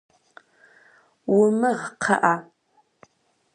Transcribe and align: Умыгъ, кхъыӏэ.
Умыгъ, 1.37 1.83
кхъыӏэ. 2.01 2.35